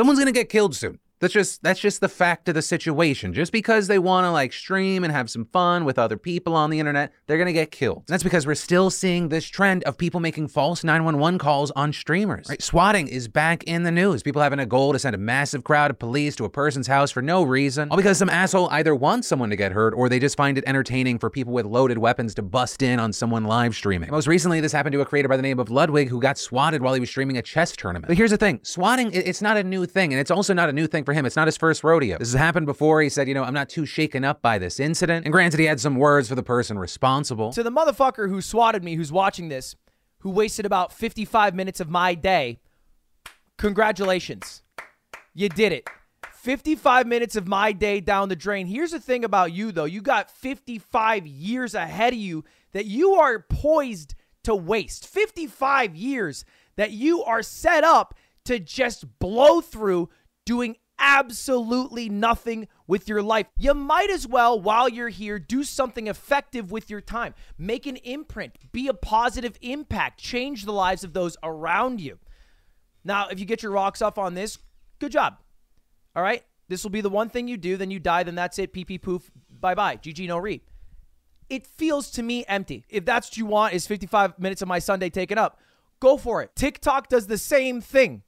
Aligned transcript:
Someone's 0.00 0.18
gonna 0.18 0.32
get 0.32 0.48
killed 0.48 0.74
soon. 0.74 0.98
That's 1.20 1.34
just 1.34 1.62
that's 1.62 1.80
just 1.80 2.00
the 2.00 2.08
fact 2.08 2.48
of 2.48 2.54
the 2.54 2.62
situation. 2.62 3.34
Just 3.34 3.52
because 3.52 3.88
they 3.88 3.98
want 3.98 4.24
to 4.24 4.30
like 4.30 4.54
stream 4.54 5.04
and 5.04 5.12
have 5.12 5.28
some 5.28 5.44
fun 5.44 5.84
with 5.84 5.98
other 5.98 6.16
people 6.16 6.56
on 6.56 6.70
the 6.70 6.80
internet, 6.80 7.12
they're 7.26 7.36
going 7.36 7.46
to 7.46 7.52
get 7.52 7.70
killed. 7.70 7.98
And 7.98 8.06
that's 8.08 8.22
because 8.22 8.46
we're 8.46 8.54
still 8.54 8.88
seeing 8.88 9.28
this 9.28 9.44
trend 9.44 9.84
of 9.84 9.98
people 9.98 10.20
making 10.20 10.48
false 10.48 10.82
911 10.82 11.38
calls 11.38 11.70
on 11.72 11.92
streamers. 11.92 12.46
Right? 12.48 12.62
Swatting 12.62 13.06
is 13.06 13.28
back 13.28 13.62
in 13.64 13.82
the 13.82 13.90
news. 13.90 14.22
People 14.22 14.40
having 14.40 14.58
a 14.58 14.64
goal 14.66 14.94
to 14.94 14.98
send 14.98 15.14
a 15.14 15.18
massive 15.18 15.62
crowd 15.62 15.90
of 15.90 15.98
police 15.98 16.34
to 16.36 16.46
a 16.46 16.50
person's 16.50 16.86
house 16.86 17.10
for 17.10 17.20
no 17.20 17.42
reason, 17.42 17.90
all 17.90 17.98
because 17.98 18.16
some 18.16 18.30
asshole 18.30 18.70
either 18.70 18.94
wants 18.94 19.28
someone 19.28 19.50
to 19.50 19.56
get 19.56 19.72
hurt 19.72 19.92
or 19.94 20.08
they 20.08 20.18
just 20.18 20.38
find 20.38 20.56
it 20.56 20.64
entertaining 20.66 21.18
for 21.18 21.28
people 21.28 21.52
with 21.52 21.66
loaded 21.66 21.98
weapons 21.98 22.34
to 22.34 22.42
bust 22.42 22.80
in 22.80 22.98
on 22.98 23.12
someone 23.12 23.44
live 23.44 23.74
streaming. 23.74 24.10
Most 24.10 24.26
recently, 24.26 24.60
this 24.60 24.72
happened 24.72 24.94
to 24.94 25.02
a 25.02 25.04
creator 25.04 25.28
by 25.28 25.36
the 25.36 25.42
name 25.42 25.58
of 25.58 25.68
Ludwig 25.68 26.08
who 26.08 26.18
got 26.18 26.38
swatted 26.38 26.80
while 26.80 26.94
he 26.94 27.00
was 27.00 27.10
streaming 27.10 27.36
a 27.36 27.42
chess 27.42 27.76
tournament. 27.76 28.08
But 28.08 28.16
here's 28.16 28.30
the 28.30 28.38
thing: 28.38 28.60
swatting, 28.62 29.10
it's 29.12 29.42
not 29.42 29.58
a 29.58 29.62
new 29.62 29.84
thing, 29.84 30.14
and 30.14 30.20
it's 30.20 30.30
also 30.30 30.54
not 30.54 30.70
a 30.70 30.72
new 30.72 30.86
thing 30.86 31.04
for 31.10 31.14
him. 31.14 31.26
It's 31.26 31.36
not 31.36 31.48
his 31.48 31.56
first 31.56 31.82
rodeo. 31.82 32.18
This 32.18 32.32
has 32.32 32.38
happened 32.38 32.66
before. 32.66 33.02
He 33.02 33.08
said, 33.08 33.26
you 33.26 33.34
know, 33.34 33.42
I'm 33.42 33.54
not 33.54 33.68
too 33.68 33.84
shaken 33.84 34.24
up 34.24 34.40
by 34.40 34.58
this 34.58 34.78
incident. 34.78 35.26
And 35.26 35.32
granted, 35.32 35.58
he 35.58 35.66
had 35.66 35.80
some 35.80 35.96
words 35.96 36.28
for 36.28 36.36
the 36.36 36.42
person 36.42 36.78
responsible. 36.78 37.52
To 37.52 37.64
the 37.64 37.72
motherfucker 37.72 38.28
who 38.28 38.40
swatted 38.40 38.84
me, 38.84 38.94
who's 38.94 39.10
watching 39.10 39.48
this, 39.48 39.74
who 40.18 40.30
wasted 40.30 40.66
about 40.66 40.92
55 40.92 41.54
minutes 41.54 41.80
of 41.80 41.90
my 41.90 42.14
day, 42.14 42.60
congratulations. 43.58 44.62
You 45.34 45.48
did 45.48 45.72
it. 45.72 45.88
55 46.34 47.06
minutes 47.06 47.34
of 47.34 47.48
my 47.48 47.72
day 47.72 48.00
down 48.00 48.28
the 48.28 48.36
drain. 48.36 48.66
Here's 48.66 48.92
the 48.92 49.00
thing 49.00 49.24
about 49.24 49.52
you, 49.52 49.72
though. 49.72 49.84
You 49.84 50.00
got 50.00 50.30
55 50.30 51.26
years 51.26 51.74
ahead 51.74 52.12
of 52.12 52.18
you 52.18 52.44
that 52.72 52.86
you 52.86 53.14
are 53.14 53.40
poised 53.40 54.14
to 54.44 54.54
waste. 54.54 55.08
55 55.08 55.96
years 55.96 56.44
that 56.76 56.92
you 56.92 57.24
are 57.24 57.42
set 57.42 57.82
up 57.82 58.14
to 58.44 58.60
just 58.60 59.18
blow 59.18 59.60
through 59.60 60.08
doing 60.46 60.76
absolutely 61.00 62.08
nothing 62.08 62.68
with 62.86 63.08
your 63.08 63.22
life. 63.22 63.46
You 63.58 63.74
might 63.74 64.10
as 64.10 64.26
well, 64.26 64.60
while 64.60 64.88
you're 64.88 65.08
here, 65.08 65.38
do 65.38 65.64
something 65.64 66.06
effective 66.06 66.70
with 66.70 66.90
your 66.90 67.00
time. 67.00 67.34
Make 67.58 67.86
an 67.86 67.96
imprint, 67.96 68.56
be 68.70 68.86
a 68.86 68.94
positive 68.94 69.58
impact, 69.62 70.20
change 70.20 70.64
the 70.64 70.72
lives 70.72 71.02
of 71.02 71.12
those 71.12 71.36
around 71.42 72.00
you. 72.00 72.18
Now, 73.02 73.28
if 73.28 73.40
you 73.40 73.46
get 73.46 73.62
your 73.62 73.72
rocks 73.72 74.02
off 74.02 74.18
on 74.18 74.34
this, 74.34 74.58
good 74.98 75.12
job. 75.12 75.38
All 76.14 76.22
right? 76.22 76.44
This 76.68 76.84
will 76.84 76.90
be 76.90 77.00
the 77.00 77.08
one 77.08 77.28
thing 77.28 77.48
you 77.48 77.56
do, 77.56 77.76
then 77.76 77.90
you 77.90 77.98
die, 77.98 78.22
then 78.22 78.36
that's 78.36 78.58
it. 78.58 78.72
Pee 78.72 78.84
pee 78.84 78.98
poof. 78.98 79.30
Bye 79.60 79.74
bye. 79.74 79.96
GG 79.96 80.28
no 80.28 80.38
re. 80.38 80.62
It 81.48 81.66
feels 81.66 82.10
to 82.12 82.22
me 82.22 82.44
empty. 82.46 82.84
If 82.88 83.04
that's 83.04 83.28
what 83.28 83.36
you 83.36 83.46
want, 83.46 83.74
is 83.74 83.86
55 83.88 84.38
minutes 84.38 84.62
of 84.62 84.68
my 84.68 84.78
Sunday 84.78 85.10
taken 85.10 85.36
up, 85.36 85.58
go 85.98 86.16
for 86.16 86.42
it. 86.42 86.54
TikTok 86.54 87.08
does 87.08 87.26
the 87.26 87.38
same 87.38 87.80
thing. 87.80 88.22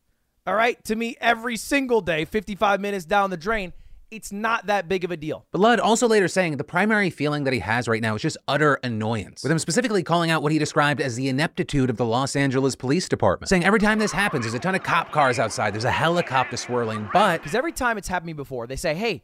All 0.45 0.55
right. 0.55 0.83
To 0.85 0.97
me, 0.97 1.17
every 1.21 1.57
single 1.57 2.01
day, 2.01 2.25
55 2.25 2.81
minutes 2.81 3.05
down 3.05 3.31
the 3.31 3.37
drain, 3.37 3.73
it's 4.11 4.33
not 4.33 4.67
that 4.67 4.89
big 4.89 5.05
of 5.05 5.13
a 5.13 5.17
deal. 5.17 5.47
But 5.53 5.61
Lud 5.61 5.79
also 5.79 6.09
later 6.09 6.27
saying 6.27 6.57
the 6.57 6.65
primary 6.65 7.11
feeling 7.11 7.45
that 7.45 7.53
he 7.53 7.61
has 7.61 7.87
right 7.87 8.03
now 8.03 8.17
is 8.17 8.23
just 8.23 8.37
utter 8.49 8.81
annoyance, 8.83 9.43
with 9.43 9.53
him 9.53 9.59
specifically 9.61 10.03
calling 10.03 10.31
out 10.31 10.43
what 10.43 10.51
he 10.51 10.59
described 10.59 11.01
as 11.01 11.15
the 11.15 11.29
ineptitude 11.29 11.89
of 11.89 11.97
the 11.97 12.05
Los 12.05 12.35
Angeles 12.35 12.75
Police 12.75 13.09
Department, 13.09 13.49
saying 13.49 13.65
every 13.65 13.79
time 13.79 14.01
this 14.01 14.13
happens, 14.13 14.45
there's 14.45 14.55
a 14.55 14.59
ton 14.59 14.75
of 14.75 14.83
cop 14.83 15.13
cars 15.13 15.39
outside, 15.39 15.73
there's 15.73 15.85
a 15.85 15.91
helicopter 15.91 16.57
swirling, 16.57 17.09
but. 17.13 17.41
Because 17.41 17.55
every 17.55 17.73
time 17.73 17.97
it's 17.97 18.09
happened 18.09 18.29
to 18.29 18.35
me 18.35 18.37
before, 18.37 18.67
they 18.67 18.77
say, 18.77 18.95
hey, 18.95 19.23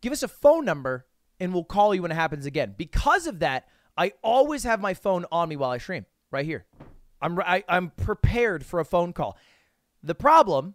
give 0.00 0.12
us 0.12 0.22
a 0.22 0.28
phone 0.28 0.64
number 0.64 1.04
and 1.40 1.52
we'll 1.52 1.64
call 1.64 1.94
you 1.94 2.02
when 2.02 2.12
it 2.12 2.14
happens 2.14 2.46
again. 2.46 2.74
Because 2.78 3.26
of 3.26 3.40
that, 3.40 3.68
I 3.96 4.12
always 4.22 4.62
have 4.62 4.80
my 4.80 4.94
phone 4.94 5.26
on 5.32 5.48
me 5.48 5.56
while 5.56 5.70
I 5.70 5.78
stream, 5.78 6.06
right 6.30 6.46
here. 6.46 6.64
I'm, 7.20 7.38
I, 7.40 7.56
am 7.56 7.64
i 7.68 7.76
am 7.76 7.90
prepared 7.90 8.64
for 8.64 8.80
a 8.80 8.84
phone 8.84 9.12
call. 9.12 9.36
The 10.04 10.14
problem 10.14 10.74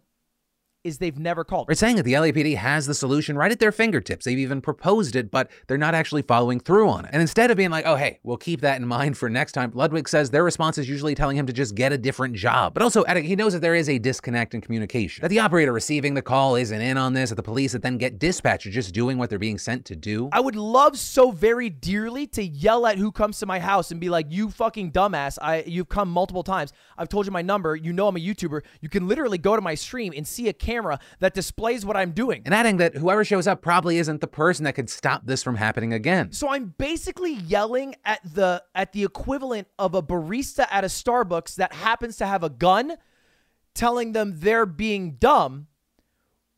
is 0.84 0.98
they've 0.98 1.18
never 1.18 1.44
called. 1.44 1.68
We're 1.68 1.74
saying 1.74 1.96
that 1.96 2.04
the 2.04 2.14
LAPD 2.14 2.56
has 2.56 2.86
the 2.86 2.94
solution 2.94 3.36
right 3.36 3.52
at 3.52 3.58
their 3.58 3.72
fingertips. 3.72 4.24
They've 4.24 4.38
even 4.38 4.60
proposed 4.60 5.16
it, 5.16 5.30
but 5.30 5.50
they're 5.66 5.78
not 5.78 5.94
actually 5.94 6.22
following 6.22 6.60
through 6.60 6.88
on 6.88 7.04
it. 7.04 7.10
And 7.12 7.20
instead 7.20 7.50
of 7.50 7.56
being 7.56 7.70
like, 7.70 7.86
oh, 7.86 7.96
hey, 7.96 8.18
we'll 8.22 8.36
keep 8.36 8.60
that 8.62 8.80
in 8.80 8.86
mind 8.86 9.16
for 9.16 9.28
next 9.28 9.52
time, 9.52 9.72
Ludwig 9.74 10.08
says 10.08 10.30
their 10.30 10.44
response 10.44 10.78
is 10.78 10.88
usually 10.88 11.14
telling 11.14 11.36
him 11.36 11.46
to 11.46 11.52
just 11.52 11.74
get 11.74 11.92
a 11.92 11.98
different 11.98 12.34
job. 12.34 12.74
But 12.74 12.82
also, 12.82 13.04
he 13.04 13.36
knows 13.36 13.52
that 13.52 13.60
there 13.60 13.74
is 13.74 13.88
a 13.88 13.98
disconnect 13.98 14.54
in 14.54 14.60
communication, 14.60 15.22
that 15.22 15.28
the 15.28 15.40
operator 15.40 15.72
receiving 15.72 16.14
the 16.14 16.22
call 16.22 16.56
isn't 16.56 16.80
in 16.80 16.96
on 16.96 17.12
this, 17.12 17.30
that 17.30 17.36
the 17.36 17.42
police 17.42 17.72
that 17.72 17.82
then 17.82 17.98
get 17.98 18.18
dispatched 18.18 18.66
are 18.66 18.70
just 18.70 18.94
doing 18.94 19.18
what 19.18 19.30
they're 19.30 19.38
being 19.38 19.58
sent 19.58 19.84
to 19.86 19.96
do. 19.96 20.28
I 20.32 20.40
would 20.40 20.56
love 20.56 20.98
so 20.98 21.30
very 21.30 21.70
dearly 21.70 22.26
to 22.28 22.42
yell 22.42 22.86
at 22.86 22.98
who 22.98 23.12
comes 23.12 23.38
to 23.40 23.46
my 23.46 23.58
house 23.58 23.90
and 23.90 24.00
be 24.00 24.08
like, 24.08 24.26
you 24.30 24.50
fucking 24.50 24.92
dumbass. 24.92 25.38
I 25.40 25.64
You've 25.66 25.88
come 25.88 26.10
multiple 26.10 26.42
times. 26.42 26.72
I've 26.98 27.08
told 27.08 27.26
you 27.26 27.32
my 27.32 27.42
number. 27.42 27.76
You 27.76 27.92
know 27.92 28.08
I'm 28.08 28.16
a 28.16 28.20
YouTuber. 28.20 28.62
You 28.80 28.88
can 28.88 29.06
literally 29.06 29.38
go 29.38 29.56
to 29.56 29.62
my 29.62 29.74
stream 29.74 30.12
and 30.16 30.26
see 30.26 30.48
a 30.48 30.52
camera 30.70 30.98
that 31.18 31.34
displays 31.34 31.84
what 31.84 31.96
I'm 31.96 32.12
doing. 32.12 32.42
And 32.44 32.54
adding 32.54 32.76
that 32.76 32.96
whoever 32.96 33.24
shows 33.24 33.46
up 33.46 33.62
probably 33.62 33.98
isn't 33.98 34.20
the 34.20 34.26
person 34.26 34.64
that 34.64 34.74
could 34.74 34.88
stop 34.88 35.22
this 35.24 35.42
from 35.42 35.56
happening 35.56 35.92
again. 35.92 36.32
So 36.32 36.48
I'm 36.48 36.74
basically 36.78 37.34
yelling 37.34 37.96
at 38.04 38.20
the 38.24 38.62
at 38.74 38.92
the 38.92 39.04
equivalent 39.04 39.68
of 39.78 39.94
a 39.94 40.02
barista 40.02 40.66
at 40.70 40.84
a 40.84 40.88
Starbucks 40.88 41.56
that 41.56 41.72
happens 41.72 42.16
to 42.18 42.26
have 42.26 42.44
a 42.44 42.50
gun 42.50 42.96
telling 43.74 44.12
them 44.12 44.34
they're 44.36 44.66
being 44.66 45.12
dumb 45.14 45.66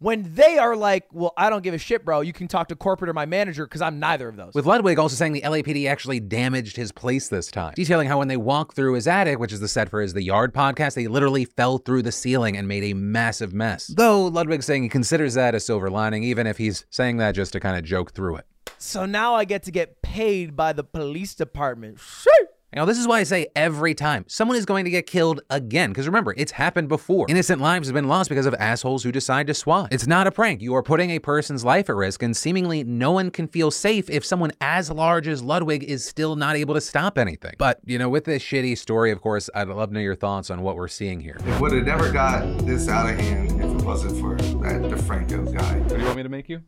when 0.03 0.35
they 0.35 0.59
are 0.59 0.75
like, 0.75 1.07
well, 1.13 1.33
I 1.37 1.49
don't 1.49 1.63
give 1.63 1.75
a 1.75 1.79
shit, 1.79 2.05
bro. 2.05 2.21
You 2.21 2.33
can 2.33 2.49
talk 2.49 2.69
to 2.69 2.77
corporate 2.77 3.09
or 3.09 3.13
my 3.13 3.27
manager 3.27 3.65
because 3.67 3.81
I'm 3.81 3.99
neither 3.99 4.29
of 4.29 4.37
those. 4.37 4.55
With 4.55 4.67
Ludwig 4.67 4.99
also 4.99 5.15
saying 5.15 5.33
the 5.33 5.43
LAPD 5.43 5.89
actually 5.89 6.21
damaged 6.21 6.77
his 6.77 6.93
place 6.93 7.29
this 7.29 7.51
time, 7.51 7.75
detailing 7.77 8.09
how 8.09 8.19
when 8.19 8.29
they 8.29 8.37
walked 8.37 8.75
through 8.75 8.95
his 8.95 9.07
attic, 9.07 9.39
which 9.39 9.53
is 9.53 9.61
the 9.61 9.69
set 9.69 9.89
for 9.89 10.01
his 10.01 10.13
The 10.13 10.23
Yard 10.23 10.53
podcast, 10.53 10.95
they 10.95 11.07
literally 11.07 11.45
fell 11.45 11.79
through 11.79 12.03
the 12.03 12.13
ceiling 12.13 12.57
and 12.57 12.67
made 12.67 12.85
a 12.85 12.95
massive 12.95 13.53
mess. 13.53 13.87
Though 13.87 14.27
Ludwig 14.27 14.63
saying 14.63 14.83
he 14.83 14.89
considers 14.89 15.35
that 15.35 15.55
a 15.55 15.61
silver 15.61 15.91
lining, 15.91 16.25
even 16.25 16.47
if 16.47 16.59
he's 16.59 16.85
saying 16.91 17.19
that 17.19 17.33
just 17.33 17.53
to 17.53 17.61
kind 17.61 17.77
of 17.77 17.85
joke 17.85 18.13
through 18.13 18.37
it. 18.37 18.47
So 18.79 19.07
now 19.07 19.35
I 19.35 19.45
get 19.45 19.63
to 19.65 19.71
get 19.71 20.03
paid 20.03 20.57
by 20.57 20.73
the 20.73 20.83
police 20.83 21.35
department. 21.35 22.01
Shit. 22.01 22.52
Now, 22.75 22.87
this 22.87 22.97
is 22.97 23.07
why 23.07 23.21
I 23.21 23.25
say 23.25 23.49
every 23.55 23.95
time 23.95 24.25
someone 24.29 24.57
is 24.57 24.65
going 24.65 24.87
to 24.87 24.91
get 24.91 25.07
killed 25.07 25.43
again. 25.51 25.91
Because 25.91 26.07
remember, 26.07 26.33
it's 26.39 26.53
happened 26.53 26.89
before. 26.89 27.27
Innocent 27.29 27.61
lives 27.61 27.87
have 27.89 27.95
been 27.95 28.09
lost 28.09 28.31
because 28.31 28.47
of 28.47 28.55
assholes 28.55 29.05
who 29.05 29.13
decide 29.13 29.47
to 29.49 29.55
swat. 29.55 29.93
It's 29.93 30.07
not 30.07 30.27
a 30.27 30.31
prank. 30.31 30.63
You 30.63 30.75
are 30.75 30.83
putting 30.83 31.11
a 31.11 31.19
person's 31.19 31.67
life 31.67 31.91
at 31.91 31.97
risk, 31.97 32.23
and 32.23 32.35
seemingly 32.35 32.83
no 32.83 33.13
one 33.13 33.31
can 33.31 33.47
feel 33.47 33.71
safe 33.71 34.09
if 34.09 34.25
someone 34.25 34.53
as 34.63 34.91
large 34.91 35.29
as 35.29 35.43
Ludwig 35.43 35.85
is 35.85 36.03
still 36.03 36.35
not 36.35 36.57
able 36.57 36.73
to 36.73 36.81
stop 36.81 37.19
anything. 37.19 37.55
But, 37.59 37.81
you 37.85 37.99
know, 37.99 38.09
with 38.09 38.25
this 38.25 38.43
shitty 38.43 38.79
story, 38.79 39.11
of 39.11 39.21
course, 39.21 39.51
I'd 39.55 39.69
love 39.69 39.91
to 39.91 39.95
know 39.95 40.01
your 40.01 40.17
thoughts 40.17 40.51
on 40.51 40.63
what 40.63 40.77
we're 40.77 40.89
seeing 40.89 41.21
here. 41.21 41.37
It 41.45 41.61
would 41.61 41.73
have 41.73 41.85
never 41.85 42.11
got 42.11 42.59
this 42.65 42.89
out 42.89 43.11
of 43.11 43.19
hand 43.19 43.61
if 43.61 43.71
it 43.71 43.85
wasn't 43.85 44.19
for 44.19 44.37
that 44.37 44.81
DeFranco 44.81 45.55
guy. 45.55 45.79
What 45.79 45.89
do 45.91 45.99
you 45.99 46.05
want 46.05 46.17
me 46.17 46.23
to 46.23 46.29
make 46.31 46.49
you? 46.49 46.63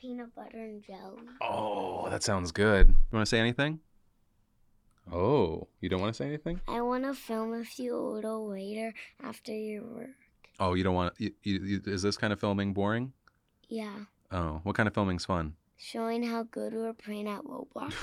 Peanut 0.00 0.32
butter 0.36 0.62
and 0.62 0.84
jelly. 0.84 1.18
Oh, 1.40 2.08
that 2.10 2.22
sounds 2.22 2.52
good. 2.52 2.90
You 2.90 2.94
want 3.10 3.26
to 3.26 3.28
say 3.28 3.40
anything? 3.40 3.80
Oh, 5.12 5.68
you 5.80 5.88
don't 5.88 6.00
want 6.00 6.14
to 6.14 6.16
say 6.16 6.26
anything? 6.26 6.60
I 6.66 6.80
want 6.80 7.04
to 7.04 7.14
film 7.14 7.50
with 7.50 7.78
you 7.78 7.96
a 7.96 7.98
little 7.98 8.48
later 8.48 8.94
after 9.22 9.52
your 9.52 9.84
work. 9.84 10.16
Oh, 10.58 10.74
you 10.74 10.84
don't 10.84 10.94
want 10.94 11.14
to? 11.16 11.24
You, 11.24 11.32
you, 11.42 11.82
is 11.86 12.02
this 12.02 12.16
kind 12.16 12.32
of 12.32 12.40
filming 12.40 12.72
boring? 12.72 13.12
Yeah. 13.68 13.96
Oh, 14.30 14.60
what 14.62 14.76
kind 14.76 14.86
of 14.86 14.94
filming's 14.94 15.24
fun? 15.24 15.54
Showing 15.76 16.22
how 16.22 16.44
good 16.44 16.72
we're 16.72 16.92
playing 16.94 17.28
at 17.28 17.42
Roblox. 17.44 17.94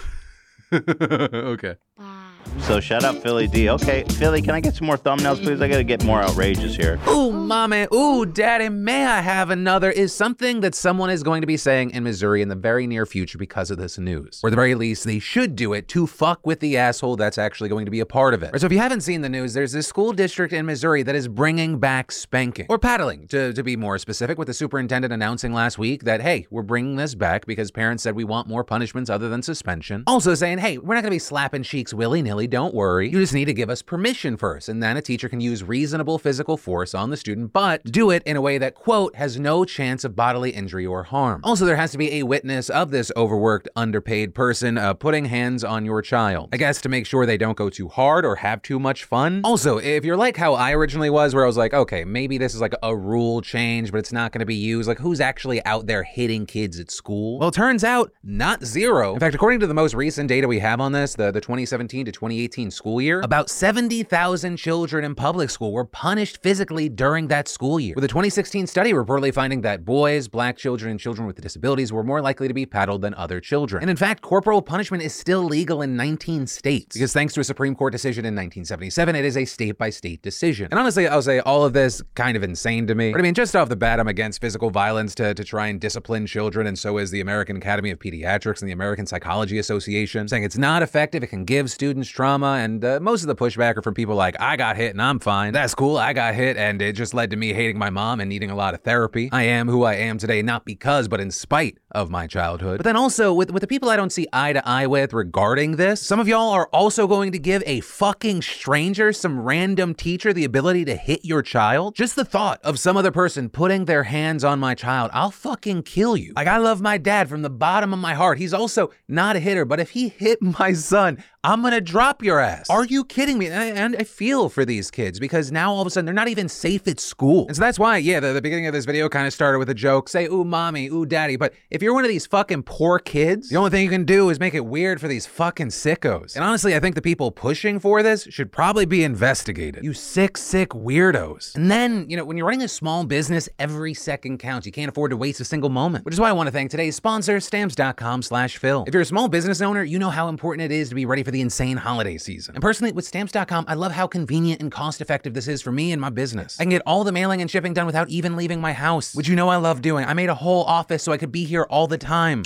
okay. 0.74 1.76
Bye. 1.98 2.32
So 2.62 2.80
shut 2.80 3.04
up, 3.04 3.22
Philly 3.22 3.48
D. 3.48 3.70
Okay, 3.70 4.04
Philly, 4.04 4.42
can 4.42 4.56
I 4.56 4.60
get 4.60 4.76
some 4.76 4.88
more 4.88 4.98
thumbnails, 4.98 5.42
please? 5.42 5.62
I 5.62 5.68
gotta 5.68 5.84
get 5.84 6.04
more 6.04 6.22
outrageous 6.22 6.76
here. 6.76 7.00
Ooh, 7.08 7.32
mommy. 7.32 7.88
Ooh, 7.94 8.26
daddy. 8.26 8.70
May 8.70 9.06
I 9.06 9.22
have 9.22 9.50
another? 9.50 9.90
Is 9.90 10.14
something 10.14 10.62
that 10.62 10.76
someone 10.76 11.10
is 11.10 11.24
going 11.24 11.42
to 11.42 11.48
be 11.48 11.58
saying 11.58 11.92
in 11.92 12.04
Missouri 12.04 12.42
in 12.42 12.50
the 12.50 12.56
very 12.56 12.88
near 12.88 13.06
future 13.06 13.38
because 13.38 13.72
of 13.72 13.78
this 13.78 13.98
news. 13.98 14.42
Or 14.44 14.48
at 14.48 14.52
the 14.52 14.56
very 14.56 14.76
least, 14.76 15.06
they 15.06 15.20
should 15.20 15.56
do 15.56 15.74
it 15.74 15.88
to 15.90 16.08
fuck 16.08 16.46
with 16.46 16.60
the 16.60 16.78
asshole 16.78 17.16
that's 17.16 17.38
actually 17.38 17.70
going 17.70 17.86
to 17.86 17.92
be 17.92 18.00
a 18.00 18.06
part 18.06 18.34
of 18.34 18.44
it. 18.44 18.60
so 18.60 18.66
if 18.66 18.72
you 18.72 18.80
haven't 18.80 19.02
seen 19.02 19.22
the 19.22 19.30
news, 19.30 19.54
there's 19.54 19.72
this 19.72 19.88
school 19.88 20.14
district 20.14 20.54
in 20.54 20.66
Missouri 20.66 21.04
that 21.04 21.16
is 21.16 21.28
bringing 21.28 21.80
back 21.80 22.12
spanking 22.12 22.68
or 22.70 22.78
paddling, 22.78 23.28
to, 23.28 23.54
to 23.54 23.64
be 23.64 23.76
more 23.76 23.98
specific, 23.98 24.38
with 24.38 24.48
the 24.48 24.54
superintendent 24.54 25.14
announcing 25.14 25.54
last 25.54 25.78
week 25.78 26.04
that, 26.04 26.22
hey, 26.22 26.48
we're 26.50 26.62
bringing 26.62 26.96
this 26.96 27.16
back 27.16 27.46
because 27.46 27.72
parents 27.72 28.04
said 28.04 28.16
we 28.16 28.24
want 28.24 28.48
more 28.48 28.64
punishments 28.64 29.10
other 29.10 29.30
than 29.30 29.42
suspension. 29.42 30.04
Also 30.06 30.36
saying, 30.36 30.60
hey, 30.60 30.78
we're 30.78 30.96
not 30.96 31.02
going 31.02 31.12
to 31.12 31.16
be 31.16 31.20
slapping 31.20 31.64
cheeks 31.64 31.81
willy 31.90 32.22
nilly. 32.22 32.48
Don't 32.48 32.74
worry. 32.74 33.10
You 33.10 33.20
just 33.20 33.34
need 33.34 33.46
to 33.46 33.54
give 33.54 33.70
us 33.70 33.82
permission 33.82 34.38
first. 34.38 34.70
And 34.70 34.82
then 34.84 34.98
a 34.98 35.02
teacher 35.02 35.28
can 35.28 35.42
use 35.42 35.64
reasonable 35.64 36.20
physical 36.20 36.58
force 36.58 36.94
on 36.94 37.10
the 37.10 37.18
student, 37.18 37.52
but 37.54 37.84
do 37.84 38.12
it 38.12 38.22
in 38.24 38.38
a 38.38 38.42
way 38.42 38.58
that, 38.60 38.76
quote, 38.76 39.16
has 39.16 39.40
no 39.40 39.66
chance 39.66 40.04
of 40.04 40.16
bodily 40.16 40.52
injury 40.52 40.86
or 40.86 41.04
harm. 41.04 41.42
Also, 41.44 41.66
there 41.66 41.76
has 41.76 41.92
to 41.92 41.98
be 41.98 42.14
a 42.14 42.24
witness 42.24 42.70
of 42.70 42.92
this 42.92 43.12
overworked, 43.18 43.68
underpaid 43.76 44.36
person 44.36 44.78
uh, 44.78 44.94
putting 44.94 45.26
hands 45.26 45.64
on 45.64 45.86
your 45.86 46.02
child. 46.02 46.50
I 46.54 46.58
guess 46.58 46.82
to 46.82 46.90
make 46.90 47.06
sure 47.06 47.26
they 47.26 47.38
don't 47.38 47.58
go 47.58 47.70
too 47.70 47.88
hard 47.88 48.26
or 48.26 48.36
have 48.38 48.62
too 48.62 48.80
much 48.80 49.04
fun. 49.04 49.42
Also, 49.44 49.78
if 49.78 50.06
you're 50.06 50.18
like 50.18 50.38
how 50.38 50.54
I 50.54 50.74
originally 50.74 51.10
was, 51.10 51.34
where 51.34 51.44
I 51.44 51.48
was 51.48 51.58
like, 51.58 51.74
okay, 51.74 52.04
maybe 52.04 52.38
this 52.38 52.54
is 52.54 52.62
like 52.62 52.76
a 52.84 52.96
rule 52.96 53.42
change, 53.42 53.92
but 53.92 53.98
it's 53.98 54.14
not 54.14 54.32
going 54.32 54.40
to 54.40 54.46
be 54.46 54.56
used, 54.56 54.88
like 54.88 55.00
who's 55.00 55.20
actually 55.20 55.64
out 55.66 55.88
there 55.88 56.04
hitting 56.04 56.46
kids 56.46 56.80
at 56.80 56.92
school? 56.92 57.40
Well, 57.40 57.50
it 57.50 57.56
turns 57.56 57.84
out 57.84 58.12
not 58.24 58.64
zero. 58.64 59.14
In 59.14 59.20
fact, 59.20 59.36
according 59.36 59.60
to 59.62 59.68
the 59.68 59.74
most 59.74 59.94
recent 59.94 60.28
data 60.28 60.48
we 60.48 60.60
have 60.60 60.80
on 60.80 60.92
this, 60.92 61.16
the, 61.16 61.32
the 61.32 61.42
2017 61.72 62.06
to 62.06 62.12
2018 62.12 62.72
school 62.72 63.02
year, 63.02 63.22
about 63.22 63.50
70,000 63.50 64.58
children 64.58 65.06
in 65.06 65.16
public 65.16 65.50
school 65.50 65.72
were 65.72 65.86
punished 65.86 66.42
physically 66.44 66.90
during 66.90 67.30
that 67.30 67.48
school 67.48 67.80
year. 67.80 67.96
With 67.96 68.04
a 68.04 68.10
2016 68.10 68.68
study 68.68 68.92
reportedly 68.92 69.34
finding 69.34 69.62
that 69.62 69.86
boys, 69.86 70.28
black 70.28 70.58
children, 70.58 70.92
and 70.92 71.00
children 71.00 71.26
with 71.26 71.40
disabilities 71.40 71.94
were 71.94 72.04
more 72.04 72.22
likely 72.22 72.50
to 72.50 72.54
be 72.54 72.66
paddled 72.66 73.02
than 73.02 73.14
other 73.14 73.40
children. 73.40 73.82
And 73.82 73.90
in 73.90 73.96
fact, 73.96 74.22
corporal 74.22 74.62
punishment 74.62 75.02
is 75.02 75.16
still 75.16 75.44
legal 75.44 75.82
in 75.82 75.96
19 75.96 76.46
states 76.48 76.96
because 76.96 77.14
thanks 77.14 77.34
to 77.36 77.40
a 77.40 77.44
Supreme 77.44 77.74
Court 77.74 77.94
decision 77.94 78.26
in 78.26 78.34
1977, 78.34 79.16
it 79.16 79.24
is 79.24 79.38
a 79.38 79.46
state 79.46 79.78
by 79.78 79.90
state 79.90 80.22
decision. 80.22 80.68
And 80.72 80.80
honestly, 80.80 81.08
I'll 81.08 81.22
say 81.22 81.40
all 81.40 81.64
of 81.64 81.72
this 81.72 82.02
kind 82.16 82.36
of 82.36 82.44
insane 82.44 82.86
to 82.88 82.96
me. 82.96 83.12
But 83.12 83.22
I 83.22 83.24
mean, 83.24 83.34
just 83.34 83.56
off 83.56 83.70
the 83.70 83.78
bat, 83.78 84.00
I'm 84.00 84.10
against 84.10 84.42
physical 84.42 84.72
violence 84.72 85.16
to, 85.16 85.34
to 85.34 85.44
try 85.44 85.68
and 85.68 85.80
discipline 85.80 86.28
children, 86.28 86.68
and 86.68 86.78
so 86.78 86.98
is 86.98 87.12
the 87.12 87.22
American 87.22 87.56
Academy 87.56 87.92
of 87.92 88.00
Pediatrics 88.00 88.62
and 88.62 88.68
the 88.68 88.74
American 88.74 89.06
Psychology 89.06 89.58
Association, 89.58 90.28
saying 90.28 90.44
it's 90.44 90.58
not 90.58 90.84
effective, 90.84 91.24
it 91.24 91.28
can 91.28 91.46
give 91.46 91.61
students 91.70 92.10
trauma, 92.10 92.58
and 92.62 92.84
uh, 92.84 93.00
most 93.02 93.22
of 93.22 93.28
the 93.28 93.36
pushback 93.36 93.78
are 93.78 93.82
from 93.82 93.94
people 93.94 94.16
like, 94.16 94.40
I 94.40 94.56
got 94.56 94.78
hit 94.78 94.92
and 94.92 95.02
I'm 95.02 95.20
fine. 95.20 95.54
That's 95.54 95.76
cool, 95.76 95.98
I 95.98 96.14
got 96.14 96.34
hit, 96.34 96.58
and 96.58 96.82
it 96.82 96.94
just 96.94 97.14
led 97.14 97.30
to 97.32 97.36
me 97.36 97.54
hating 97.54 97.78
my 97.78 97.90
mom 97.90 98.20
and 98.20 98.30
needing 98.30 98.50
a 98.50 98.56
lot 98.56 98.74
of 98.74 98.82
therapy. 98.82 99.30
I 99.32 99.44
am 99.44 99.68
who 99.68 99.84
I 99.84 99.96
am 99.96 100.18
today, 100.18 100.42
not 100.42 100.66
because, 100.66 101.08
but 101.08 101.20
in 101.20 101.32
spite 101.32 101.78
of 101.92 102.10
my 102.10 102.26
childhood. 102.26 102.78
But 102.78 102.86
then 102.86 102.96
also, 102.96 103.34
with, 103.34 103.52
with 103.52 103.62
the 103.62 103.68
people 103.68 103.90
I 103.90 103.98
don't 103.98 104.12
see 104.12 104.28
eye 104.32 104.54
to 104.54 104.68
eye 104.68 104.88
with 104.88 105.14
regarding 105.14 105.76
this, 105.76 106.02
some 106.02 106.20
of 106.20 106.28
y'all 106.28 106.52
are 106.52 106.68
also 106.68 107.08
going 107.08 107.32
to 107.34 107.40
give 107.40 107.62
a 107.66 107.82
fucking 107.82 108.42
stranger, 108.42 109.12
some 109.12 109.42
random 109.42 109.94
teacher, 109.94 110.32
the 110.32 110.46
ability 110.46 110.86
to 110.86 110.96
hit 110.96 111.26
your 111.26 111.42
child. 111.42 111.96
Just 111.96 112.16
the 112.16 112.26
thought 112.26 112.62
of 112.64 112.80
some 112.80 112.96
other 112.96 113.12
person 113.12 113.50
putting 113.50 113.86
their 113.86 114.04
hands 114.04 114.44
on 114.44 114.60
my 114.60 114.74
child, 114.74 115.12
I'll 115.14 115.32
fucking 115.32 115.84
kill 115.84 116.16
you. 116.16 116.34
Like, 116.36 116.48
I 116.48 116.58
love 116.58 116.82
my 116.82 116.98
dad 116.98 117.28
from 117.28 117.42
the 117.42 117.50
bottom 117.50 117.94
of 117.94 118.00
my 118.00 118.14
heart. 118.14 118.38
He's 118.38 118.54
also 118.54 118.92
not 119.08 119.36
a 119.36 119.40
hitter, 119.40 119.66
but 119.66 119.80
if 119.80 119.92
he 119.92 120.10
hit 120.10 120.42
my 120.42 120.74
son, 120.74 121.24
I'm 121.52 121.62
gonna 121.62 121.82
drop 121.82 122.24
your 122.24 122.40
ass. 122.40 122.70
Are 122.70 122.86
you 122.86 123.04
kidding 123.04 123.38
me? 123.38 123.48
And 123.48 123.56
I, 123.56 123.66
and 123.66 123.98
I 124.00 124.06
feel 124.06 124.48
for 124.48 124.64
these 124.64 124.90
kids 124.90 125.20
because 125.20 125.52
now 125.52 125.74
all 125.74 125.82
of 125.82 125.88
a 125.88 125.90
sudden 125.90 126.06
they're 126.06 126.14
not 126.14 126.30
even 126.30 126.48
safe 126.48 126.88
at 126.88 126.98
school. 126.98 127.46
And 127.48 127.58
so 127.58 127.60
that's 127.60 127.78
why, 127.78 127.98
yeah, 127.98 128.22
the, 128.22 128.32
the 128.32 128.42
beginning 128.42 128.68
of 128.68 128.74
this 128.74 128.86
video 128.86 129.10
kind 129.10 129.28
of 129.28 129.34
started 129.34 129.60
with 129.60 129.70
a 129.70 129.74
joke 129.74 130.08
say, 130.08 130.28
ooh, 130.28 130.46
mommy, 130.46 130.88
ooh, 130.88 131.06
daddy. 131.06 131.36
But 131.36 131.54
if 131.70 131.82
you're 131.82 131.94
one 131.94 132.06
of 132.06 132.10
these 132.10 132.26
fucking 132.26 132.64
poor 132.64 133.00
kids, 133.00 133.50
the 133.50 133.58
only 133.58 133.70
thing 133.70 133.84
you 133.84 133.90
can 133.90 134.06
do 134.06 134.30
is 134.30 134.40
make 134.40 134.54
it 134.54 134.66
weird 134.66 135.02
for 135.02 135.10
these 135.10 135.26
fucking 135.26 135.68
sickos. 135.68 136.38
And 136.38 136.46
honestly, 136.46 136.74
I 136.74 136.80
think 136.80 136.96
the 136.96 137.02
people 137.02 137.32
pushing 137.32 137.82
for 137.82 138.02
this 138.02 138.24
should 138.30 138.54
probably 138.54 138.86
be 138.86 139.04
investigated. 139.04 139.84
You 139.84 139.92
sick, 139.92 140.38
sick 140.38 140.70
weirdos. 140.70 141.54
And 141.56 141.70
then, 141.70 142.10
you 142.10 142.16
know, 142.16 142.24
when 142.24 142.38
you're 142.38 142.48
running 142.48 142.62
a 142.62 142.70
small 142.70 143.04
business, 143.04 143.50
every 143.60 143.94
second 143.94 144.38
counts. 144.38 144.66
You 144.66 144.72
can't 144.72 144.88
afford 144.88 145.12
to 145.12 145.18
waste 145.18 145.42
a 145.42 145.46
single 145.46 145.70
moment. 145.70 146.06
Which 146.06 146.14
is 146.14 146.20
why 146.22 146.30
I 146.30 146.32
want 146.32 146.48
to 146.48 146.52
thank 146.52 146.72
today's 146.72 146.96
sponsor, 146.96 147.42
stamps.com 147.42 148.22
slash 148.22 148.56
Phil. 148.56 148.86
If 148.88 148.94
you're 148.94 149.04
a 149.04 149.06
small 149.06 149.28
business 149.28 149.60
owner, 149.60 149.84
you 149.84 150.00
know 150.00 150.12
how 150.12 150.30
important 150.30 150.72
it 150.72 150.74
is 150.74 150.88
to 150.88 150.96
be 150.96 151.06
ready 151.06 151.24
for 151.24 151.32
the 151.32 151.41
insane 151.42 151.78
holiday 151.78 152.18
season. 152.18 152.56
And 152.56 152.62
personally, 152.62 152.92
with 152.92 153.06
stamps.com, 153.06 153.66
I 153.68 153.74
love 153.74 153.92
how 153.92 154.08
convenient 154.08 154.62
and 154.62 154.72
cost 154.72 155.02
effective 155.02 155.34
this 155.34 155.48
is 155.48 155.62
for 155.62 155.72
me 155.72 155.92
and 155.92 156.00
my 156.00 156.10
business. 156.10 156.60
I 156.60 156.64
can 156.64 156.70
get 156.70 156.82
all 156.86 157.04
the 157.04 157.12
mailing 157.12 157.42
and 157.42 157.52
shipping 157.52 157.74
done 157.74 157.86
without 157.86 158.10
even 158.10 158.36
leaving 158.36 158.62
my 158.62 158.74
house, 158.74 159.14
which 159.14 159.28
you 159.28 159.36
know 159.36 159.50
I 159.50 159.58
love 159.58 159.82
doing. 159.82 160.06
I 160.06 160.14
made 160.14 160.30
a 160.30 160.36
whole 160.36 160.64
office 160.64 161.04
so 161.04 161.12
I 161.12 161.18
could 161.18 161.32
be 161.32 161.44
here 161.44 161.64
all 161.64 161.88
the 161.88 161.98
time. 161.98 162.44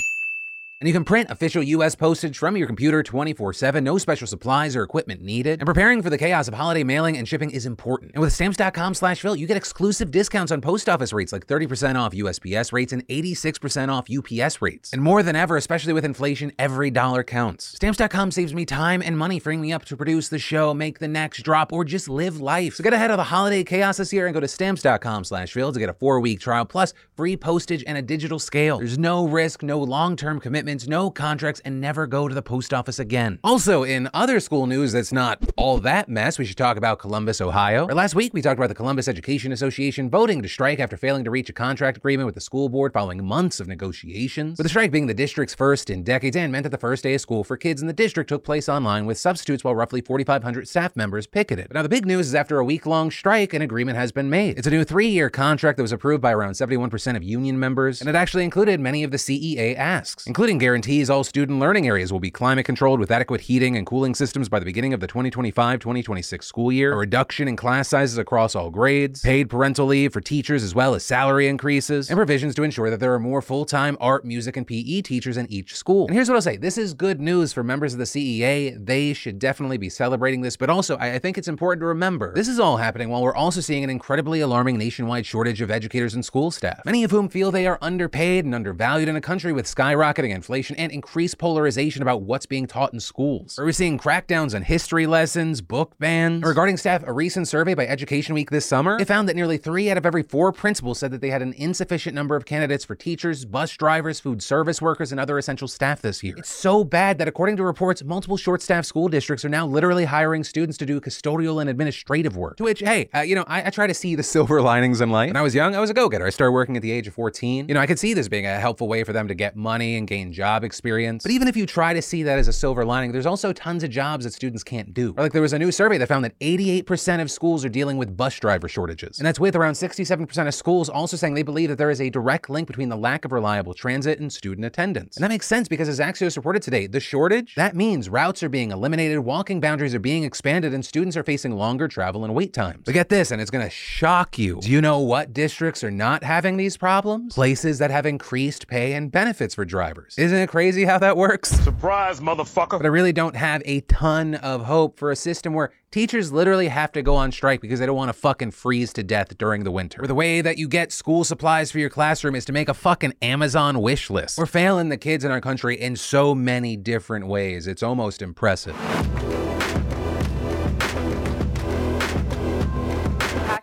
And 0.78 0.86
you 0.86 0.92
can 0.92 1.04
print 1.04 1.30
official 1.30 1.62
US 1.62 1.94
postage 1.94 2.36
from 2.36 2.54
your 2.54 2.66
computer 2.66 3.02
24 3.02 3.54
7, 3.54 3.82
no 3.82 3.96
special 3.96 4.26
supplies 4.26 4.76
or 4.76 4.82
equipment 4.82 5.22
needed. 5.22 5.60
And 5.60 5.66
preparing 5.66 6.02
for 6.02 6.10
the 6.10 6.18
chaos 6.18 6.48
of 6.48 6.54
holiday 6.54 6.84
mailing 6.84 7.16
and 7.16 7.26
shipping 7.26 7.50
is 7.50 7.64
important. 7.64 8.10
And 8.12 8.20
with 8.20 8.34
stamps.com 8.34 8.92
slash 8.92 9.22
Phil, 9.22 9.36
you 9.36 9.46
get 9.46 9.56
exclusive 9.56 10.10
discounts 10.10 10.52
on 10.52 10.60
post 10.60 10.86
office 10.90 11.14
rates 11.14 11.32
like 11.32 11.46
30% 11.46 11.96
off 11.96 12.12
USPS 12.12 12.74
rates 12.74 12.92
and 12.92 13.08
86% 13.08 13.88
off 13.88 14.10
UPS 14.10 14.60
rates. 14.60 14.92
And 14.92 15.00
more 15.00 15.22
than 15.22 15.34
ever, 15.34 15.56
especially 15.56 15.94
with 15.94 16.04
inflation, 16.04 16.52
every 16.58 16.90
dollar 16.90 17.24
counts. 17.24 17.64
Stamps.com 17.68 18.30
saves 18.30 18.52
me 18.52 18.66
time 18.66 19.00
and 19.00 19.16
money, 19.16 19.38
freeing 19.38 19.62
me 19.62 19.72
up 19.72 19.86
to 19.86 19.96
produce 19.96 20.28
the 20.28 20.38
show, 20.38 20.74
make 20.74 20.98
the 20.98 21.08
next 21.08 21.42
drop, 21.42 21.72
or 21.72 21.86
just 21.86 22.06
live 22.06 22.38
life. 22.38 22.74
So 22.74 22.84
get 22.84 22.92
ahead 22.92 23.10
of 23.10 23.16
the 23.16 23.24
holiday 23.24 23.64
chaos 23.64 23.96
this 23.96 24.12
year 24.12 24.26
and 24.26 24.34
go 24.34 24.40
to 24.40 24.48
stamps.com 24.48 25.24
slash 25.24 25.52
Phil 25.54 25.72
to 25.72 25.80
get 25.80 25.88
a 25.88 25.94
four 25.94 26.20
week 26.20 26.38
trial 26.38 26.66
plus 26.66 26.92
free 27.16 27.38
postage 27.38 27.82
and 27.86 27.96
a 27.96 28.02
digital 28.02 28.38
scale. 28.38 28.76
There's 28.76 28.98
no 28.98 29.26
risk, 29.26 29.62
no 29.62 29.78
long 29.78 30.16
term 30.16 30.38
commitment 30.38 30.65
commitments, 30.66 30.88
no 30.88 31.10
contracts, 31.10 31.60
and 31.64 31.80
never 31.80 32.08
go 32.08 32.26
to 32.26 32.34
the 32.34 32.42
post 32.42 32.74
office 32.74 32.98
again. 32.98 33.38
Also, 33.44 33.84
in 33.84 34.10
other 34.12 34.40
school 34.40 34.66
news 34.66 34.90
that's 34.90 35.12
not 35.12 35.40
all 35.56 35.78
that 35.78 36.08
mess, 36.08 36.40
we 36.40 36.44
should 36.44 36.56
talk 36.56 36.76
about 36.76 36.98
Columbus, 36.98 37.40
Ohio. 37.40 37.86
Or 37.86 37.94
last 37.94 38.16
week, 38.16 38.34
we 38.34 38.42
talked 38.42 38.58
about 38.58 38.68
the 38.68 38.74
Columbus 38.74 39.06
Education 39.06 39.52
Association 39.52 40.10
voting 40.10 40.42
to 40.42 40.48
strike 40.48 40.80
after 40.80 40.96
failing 40.96 41.22
to 41.22 41.30
reach 41.30 41.48
a 41.48 41.52
contract 41.52 41.98
agreement 41.98 42.26
with 42.26 42.34
the 42.34 42.40
school 42.40 42.68
board 42.68 42.92
following 42.92 43.24
months 43.24 43.60
of 43.60 43.68
negotiations. 43.68 44.58
With 44.58 44.64
the 44.64 44.68
strike 44.68 44.90
being 44.90 45.06
the 45.06 45.14
district's 45.14 45.54
first 45.54 45.88
in 45.88 46.02
decades 46.02 46.36
and 46.36 46.50
meant 46.50 46.64
that 46.64 46.70
the 46.70 46.78
first 46.78 47.04
day 47.04 47.14
of 47.14 47.20
school 47.20 47.44
for 47.44 47.56
kids 47.56 47.80
in 47.80 47.86
the 47.86 47.92
district 47.92 48.28
took 48.28 48.42
place 48.42 48.68
online 48.68 49.06
with 49.06 49.18
substitutes 49.18 49.62
while 49.62 49.76
roughly 49.76 50.00
4,500 50.00 50.66
staff 50.66 50.96
members 50.96 51.28
picketed. 51.28 51.68
But 51.68 51.76
now 51.76 51.82
the 51.82 51.88
big 51.88 52.06
news 52.06 52.26
is 52.26 52.34
after 52.34 52.58
a 52.58 52.64
week-long 52.64 53.12
strike, 53.12 53.54
an 53.54 53.62
agreement 53.62 53.98
has 53.98 54.10
been 54.10 54.28
made. 54.28 54.58
It's 54.58 54.66
a 54.66 54.70
new 54.70 54.82
three-year 54.82 55.30
contract 55.30 55.76
that 55.76 55.84
was 55.84 55.92
approved 55.92 56.22
by 56.22 56.32
around 56.32 56.54
71% 56.54 57.16
of 57.16 57.22
union 57.22 57.56
members, 57.60 58.00
and 58.00 58.10
it 58.10 58.16
actually 58.16 58.42
included 58.42 58.80
many 58.80 59.04
of 59.04 59.12
the 59.12 59.16
CEA 59.16 59.76
asks, 59.76 60.26
including 60.26 60.55
guarantees 60.58 61.10
all 61.10 61.24
student 61.24 61.58
learning 61.58 61.86
areas 61.86 62.12
will 62.12 62.20
be 62.20 62.30
climate 62.30 62.66
controlled 62.66 63.00
with 63.00 63.10
adequate 63.10 63.42
heating 63.42 63.76
and 63.76 63.86
cooling 63.86 64.14
systems 64.14 64.48
by 64.48 64.58
the 64.58 64.64
beginning 64.64 64.92
of 64.92 65.00
the 65.00 65.08
2025-2026 65.08 66.44
school 66.44 66.72
year, 66.72 66.92
a 66.92 66.96
reduction 66.96 67.48
in 67.48 67.56
class 67.56 67.88
sizes 67.88 68.18
across 68.18 68.54
all 68.54 68.70
grades, 68.70 69.22
paid 69.22 69.48
parental 69.48 69.86
leave 69.86 70.12
for 70.12 70.20
teachers 70.20 70.62
as 70.62 70.74
well 70.74 70.94
as 70.94 71.04
salary 71.04 71.48
increases, 71.48 72.08
and 72.08 72.16
provisions 72.16 72.54
to 72.54 72.62
ensure 72.62 72.90
that 72.90 73.00
there 73.00 73.12
are 73.14 73.18
more 73.18 73.42
full-time 73.42 73.96
art, 74.00 74.24
music, 74.24 74.56
and 74.56 74.66
PE 74.66 75.02
teachers 75.02 75.36
in 75.36 75.50
each 75.50 75.74
school. 75.76 76.06
And 76.06 76.14
here's 76.14 76.28
what 76.28 76.34
I'll 76.34 76.42
say. 76.42 76.56
This 76.56 76.78
is 76.78 76.94
good 76.94 77.20
news 77.20 77.52
for 77.52 77.62
members 77.62 77.92
of 77.92 77.98
the 77.98 78.04
CEA. 78.04 78.84
They 78.84 79.12
should 79.12 79.38
definitely 79.38 79.78
be 79.78 79.88
celebrating 79.88 80.40
this, 80.40 80.56
but 80.56 80.70
also 80.70 80.96
I, 80.98 81.18
think 81.18 81.38
it's 81.38 81.48
important 81.48 81.80
to 81.80 81.86
remember 81.86 82.34
this 82.34 82.48
is 82.48 82.60
all 82.60 82.76
happening 82.76 83.08
while 83.08 83.22
we're 83.22 83.34
also 83.34 83.60
seeing 83.60 83.84
an 83.84 83.90
incredibly 83.90 84.40
alarming 84.40 84.78
nationwide 84.78 85.26
shortage 85.26 85.60
of 85.60 85.70
educators 85.70 86.14
and 86.14 86.24
school 86.24 86.50
staff, 86.50 86.84
many 86.84 87.04
of 87.04 87.10
whom 87.10 87.28
feel 87.28 87.50
they 87.50 87.66
are 87.66 87.78
underpaid 87.80 88.44
and 88.44 88.54
undervalued 88.54 89.08
in 89.08 89.16
a 89.16 89.20
country 89.20 89.52
with 89.52 89.66
skyrocketing 89.66 90.30
inflation 90.30 90.45
and 90.50 90.92
increased 90.92 91.38
polarization 91.38 92.02
about 92.02 92.22
what's 92.22 92.46
being 92.46 92.66
taught 92.66 92.92
in 92.92 93.00
schools. 93.00 93.58
Are 93.58 93.64
we 93.64 93.72
seeing 93.72 93.98
crackdowns 93.98 94.54
on 94.54 94.62
history 94.62 95.06
lessons, 95.06 95.60
book 95.60 95.98
bans? 95.98 96.42
Regarding 96.44 96.76
staff, 96.76 97.02
a 97.06 97.12
recent 97.12 97.48
survey 97.48 97.74
by 97.74 97.86
Education 97.86 98.34
Week 98.34 98.50
this 98.50 98.64
summer, 98.64 98.98
it 98.98 99.06
found 99.06 99.28
that 99.28 99.36
nearly 99.36 99.58
three 99.58 99.90
out 99.90 99.96
of 99.96 100.06
every 100.06 100.22
four 100.22 100.52
principals 100.52 100.98
said 100.98 101.10
that 101.10 101.20
they 101.20 101.30
had 101.30 101.42
an 101.42 101.52
insufficient 101.54 102.14
number 102.14 102.36
of 102.36 102.44
candidates 102.44 102.84
for 102.84 102.94
teachers, 102.94 103.44
bus 103.44 103.76
drivers, 103.76 104.20
food 104.20 104.42
service 104.42 104.80
workers, 104.80 105.10
and 105.10 105.20
other 105.20 105.38
essential 105.38 105.68
staff 105.68 106.00
this 106.00 106.22
year. 106.22 106.34
It's 106.36 106.50
so 106.50 106.84
bad 106.84 107.18
that 107.18 107.28
according 107.28 107.56
to 107.56 107.64
reports, 107.64 108.04
multiple 108.04 108.36
short-staffed 108.36 108.86
school 108.86 109.08
districts 109.08 109.44
are 109.44 109.48
now 109.48 109.66
literally 109.66 110.04
hiring 110.04 110.44
students 110.44 110.78
to 110.78 110.86
do 110.86 111.00
custodial 111.00 111.60
and 111.60 111.68
administrative 111.68 112.36
work. 112.36 112.56
To 112.58 112.64
which, 112.64 112.80
hey, 112.80 113.08
uh, 113.14 113.20
you 113.20 113.34
know, 113.34 113.44
I, 113.48 113.66
I 113.66 113.70
try 113.70 113.86
to 113.86 113.94
see 113.94 114.14
the 114.14 114.22
silver 114.22 114.62
linings 114.62 115.00
in 115.00 115.10
life. 115.10 115.28
When 115.28 115.36
I 115.36 115.42
was 115.42 115.54
young, 115.54 115.74
I 115.74 115.80
was 115.80 115.90
a 115.90 115.94
go-getter. 115.94 116.26
I 116.26 116.30
started 116.30 116.52
working 116.52 116.76
at 116.76 116.82
the 116.82 116.92
age 116.92 117.06
of 117.06 117.14
14. 117.14 117.68
You 117.68 117.74
know, 117.74 117.80
I 117.80 117.86
could 117.86 117.98
see 117.98 118.14
this 118.14 118.28
being 118.28 118.46
a 118.46 118.58
helpful 118.58 118.88
way 118.88 119.04
for 119.04 119.12
them 119.12 119.28
to 119.28 119.34
get 119.34 119.56
money 119.56 119.96
and 119.96 120.06
gain 120.06 120.32
job 120.36 120.62
experience. 120.62 121.22
But 121.22 121.32
even 121.32 121.48
if 121.48 121.56
you 121.56 121.64
try 121.64 121.94
to 121.94 122.02
see 122.02 122.22
that 122.22 122.38
as 122.38 122.46
a 122.46 122.52
silver 122.52 122.84
lining, 122.84 123.10
there's 123.10 123.26
also 123.26 123.52
tons 123.52 123.82
of 123.82 123.90
jobs 123.90 124.24
that 124.24 124.34
students 124.34 124.62
can't 124.62 124.92
do. 124.92 125.14
Or 125.16 125.24
like 125.24 125.32
there 125.32 125.42
was 125.42 125.54
a 125.54 125.58
new 125.58 125.72
survey 125.72 125.96
that 125.98 126.08
found 126.08 126.24
that 126.24 126.38
88% 126.40 127.22
of 127.22 127.30
schools 127.30 127.64
are 127.64 127.70
dealing 127.70 127.96
with 127.96 128.16
bus 128.16 128.38
driver 128.38 128.68
shortages. 128.68 129.18
And 129.18 129.26
that's 129.26 129.40
with 129.40 129.56
around 129.56 129.72
67% 129.72 130.46
of 130.46 130.54
schools 130.54 130.90
also 130.90 131.16
saying 131.16 131.34
they 131.34 131.42
believe 131.42 131.70
that 131.70 131.78
there 131.78 131.90
is 131.90 132.02
a 132.02 132.10
direct 132.10 132.50
link 132.50 132.66
between 132.66 132.90
the 132.90 132.96
lack 132.96 133.24
of 133.24 133.32
reliable 133.32 133.72
transit 133.72 134.20
and 134.20 134.30
student 134.30 134.66
attendance. 134.66 135.16
And 135.16 135.24
that 135.24 135.30
makes 135.30 135.46
sense 135.46 135.68
because 135.68 135.88
as 135.88 135.98
Axios 135.98 136.36
reported 136.36 136.62
today, 136.62 136.86
the 136.86 137.00
shortage, 137.00 137.54
that 137.54 137.74
means 137.74 138.10
routes 138.10 138.42
are 138.42 138.50
being 138.50 138.70
eliminated, 138.70 139.20
walking 139.20 139.58
boundaries 139.58 139.94
are 139.94 140.00
being 140.00 140.24
expanded, 140.24 140.74
and 140.74 140.84
students 140.84 141.16
are 141.16 141.24
facing 141.24 141.52
longer 141.52 141.88
travel 141.88 142.24
and 142.24 142.34
wait 142.34 142.52
times. 142.52 142.82
But 142.84 142.92
get 142.92 143.08
this, 143.08 143.30
and 143.30 143.40
it's 143.40 143.50
gonna 143.50 143.70
shock 143.70 144.38
you. 144.38 144.60
Do 144.60 144.70
you 144.70 144.82
know 144.82 144.98
what 144.98 145.32
districts 145.32 145.82
are 145.82 145.90
not 145.90 146.22
having 146.22 146.58
these 146.58 146.76
problems? 146.76 147.34
Places 147.34 147.78
that 147.78 147.90
have 147.90 148.04
increased 148.04 148.66
pay 148.66 148.92
and 148.92 149.10
benefits 149.10 149.54
for 149.54 149.64
drivers. 149.64 150.14
Isn't 150.26 150.38
it 150.38 150.48
crazy 150.48 150.84
how 150.84 150.98
that 150.98 151.16
works? 151.16 151.50
Surprise, 151.50 152.18
motherfucker. 152.18 152.70
But 152.70 152.84
I 152.84 152.88
really 152.88 153.12
don't 153.12 153.36
have 153.36 153.62
a 153.64 153.82
ton 153.82 154.34
of 154.34 154.64
hope 154.64 154.98
for 154.98 155.12
a 155.12 155.16
system 155.16 155.54
where 155.54 155.70
teachers 155.92 156.32
literally 156.32 156.66
have 156.66 156.90
to 156.92 157.02
go 157.02 157.14
on 157.14 157.30
strike 157.30 157.60
because 157.60 157.78
they 157.78 157.86
don't 157.86 157.94
want 157.94 158.08
to 158.08 158.12
fucking 158.12 158.50
freeze 158.50 158.92
to 158.94 159.04
death 159.04 159.38
during 159.38 159.62
the 159.62 159.70
winter. 159.70 160.02
Or 160.02 160.08
the 160.08 160.16
way 160.16 160.40
that 160.40 160.58
you 160.58 160.66
get 160.66 160.90
school 160.90 161.22
supplies 161.22 161.70
for 161.70 161.78
your 161.78 161.90
classroom 161.90 162.34
is 162.34 162.44
to 162.46 162.52
make 162.52 162.68
a 162.68 162.74
fucking 162.74 163.14
Amazon 163.22 163.80
wish 163.80 164.10
list. 164.10 164.36
We're 164.36 164.46
failing 164.46 164.88
the 164.88 164.96
kids 164.96 165.24
in 165.24 165.30
our 165.30 165.40
country 165.40 165.80
in 165.80 165.94
so 165.94 166.34
many 166.34 166.76
different 166.76 167.28
ways. 167.28 167.68
It's 167.68 167.84
almost 167.84 168.20
impressive. 168.20 168.74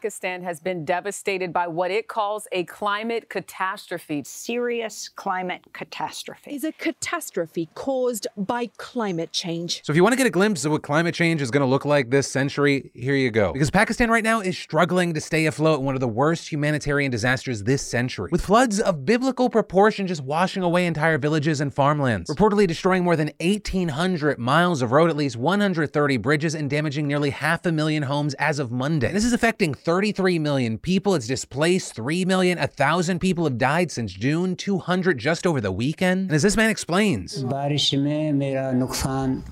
Pakistan 0.04 0.44
has 0.44 0.60
been 0.60 0.84
devastated 0.84 1.54
by 1.54 1.66
what 1.66 1.90
it 1.90 2.10
calls 2.10 2.46
a 2.52 2.66
climate 2.66 3.30
catastrophe. 3.30 4.22
Serious 4.26 5.08
climate 5.08 5.62
catastrophe. 5.72 6.54
Is 6.54 6.66
a 6.66 6.74
catastrophe 6.74 7.70
caused 7.74 8.28
by 8.36 8.70
climate 8.76 9.32
change. 9.32 9.82
So 9.86 9.94
if 9.94 9.96
you 9.96 10.04
want 10.04 10.12
to 10.12 10.18
get 10.18 10.28
a 10.28 10.30
glimpse 10.30 10.66
of 10.66 10.74
what 10.74 10.84
climate 10.84 11.16
change 11.16 11.42
is 11.42 11.52
going 11.52 11.62
to 11.62 11.68
look 11.68 11.86
like 11.86 12.10
this 12.10 12.30
century, 12.30 12.92
here 12.94 13.16
you 13.16 13.32
go. 13.32 13.54
Because 13.54 13.72
Pakistan 13.72 14.12
right 14.12 14.26
now 14.26 14.42
is 14.42 14.58
struggling 14.58 15.14
to 15.14 15.22
stay 15.22 15.46
afloat 15.46 15.80
in 15.80 15.86
one 15.86 15.96
of 15.96 16.02
the 16.02 16.08
worst 16.10 16.52
humanitarian 16.52 17.10
disasters 17.10 17.64
this 17.64 17.82
century, 17.82 18.28
with 18.30 18.42
floods 18.42 18.82
of 18.82 19.06
biblical 19.06 19.50
proportion 19.50 20.06
just 20.06 20.22
washing 20.22 20.64
away 20.64 20.86
entire 20.86 21.18
villages 21.18 21.62
and 21.62 21.74
farmlands, 21.74 22.30
reportedly 22.30 22.68
destroying 22.68 23.06
more 23.06 23.16
than 23.16 23.32
1,800 23.40 24.38
miles 24.38 24.82
of 24.82 24.92
road, 24.92 25.10
at 25.10 25.16
least 25.16 25.38
130 25.38 26.18
bridges, 26.18 26.56
and 26.56 26.70
damaging 26.70 27.08
nearly 27.08 27.30
half 27.30 27.66
a 27.66 27.72
million 27.72 28.04
homes 28.04 28.34
as 28.34 28.60
of 28.60 28.70
Monday. 28.70 29.14
This 29.14 29.24
is 29.24 29.32
affecting 29.32 29.74
33 29.94 30.40
million 30.40 30.80
people. 30.80 31.14
It's 31.14 31.28
displaced 31.28 31.94
3 31.94 32.26
million. 32.26 32.58
A 32.58 32.66
thousand 32.66 33.20
people 33.20 33.44
have 33.44 33.60
died 33.60 33.92
since 33.92 34.12
June, 34.12 34.56
200 34.56 35.20
just 35.20 35.46
over 35.46 35.62
the 35.62 35.72
weekend. 35.72 36.22
And 36.22 36.32
as 36.32 36.42
this 36.42 36.58
man 36.58 36.72
explains, 36.72 37.44
the 37.44 37.48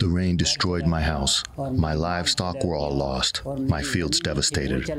rain 0.01 0.37
destroyed 0.37 0.87
my 0.87 0.99
house. 0.99 1.43
My 1.57 1.93
livestock 1.93 2.63
were 2.63 2.75
all 2.75 2.89
lost. 2.89 3.45
My 3.45 3.83
fields 3.83 4.19
devastated. 4.19 4.89